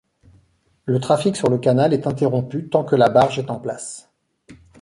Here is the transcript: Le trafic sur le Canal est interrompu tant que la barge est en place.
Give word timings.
Le 0.85 0.99
trafic 0.99 1.35
sur 1.35 1.47
le 1.51 1.59
Canal 1.59 1.93
est 1.93 2.07
interrompu 2.07 2.67
tant 2.69 2.83
que 2.83 2.95
la 2.95 3.07
barge 3.09 3.37
est 3.37 3.51
en 3.51 3.59
place. 3.59 4.09